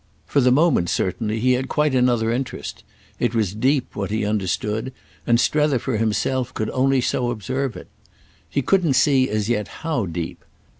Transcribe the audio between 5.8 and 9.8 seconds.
himself, could only so observe it. He couldn't see as yet